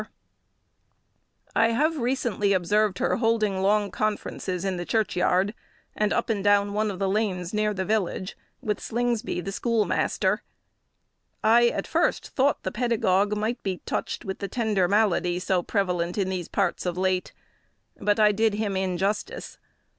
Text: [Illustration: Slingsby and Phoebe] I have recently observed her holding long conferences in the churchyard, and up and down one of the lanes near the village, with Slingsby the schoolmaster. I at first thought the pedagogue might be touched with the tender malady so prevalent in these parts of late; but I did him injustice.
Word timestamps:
[Illustration: 0.01 1.51
Slingsby 1.51 1.51
and 1.53 1.53
Phoebe] 1.53 1.61
I 1.61 1.83
have 1.83 2.01
recently 2.01 2.53
observed 2.53 2.97
her 2.97 3.15
holding 3.17 3.61
long 3.61 3.91
conferences 3.91 4.65
in 4.65 4.77
the 4.77 4.83
churchyard, 4.85 5.53
and 5.95 6.11
up 6.11 6.27
and 6.31 6.43
down 6.43 6.73
one 6.73 6.89
of 6.89 6.97
the 6.97 7.07
lanes 7.07 7.53
near 7.53 7.71
the 7.71 7.85
village, 7.85 8.35
with 8.61 8.79
Slingsby 8.79 9.41
the 9.41 9.51
schoolmaster. 9.51 10.41
I 11.43 11.67
at 11.67 11.85
first 11.85 12.29
thought 12.29 12.63
the 12.63 12.71
pedagogue 12.71 13.37
might 13.37 13.61
be 13.61 13.81
touched 13.85 14.25
with 14.25 14.39
the 14.39 14.47
tender 14.47 14.87
malady 14.87 15.37
so 15.37 15.61
prevalent 15.61 16.17
in 16.17 16.29
these 16.29 16.47
parts 16.47 16.87
of 16.87 16.97
late; 16.97 17.31
but 17.95 18.19
I 18.19 18.31
did 18.31 18.55
him 18.55 18.75
injustice. 18.75 19.59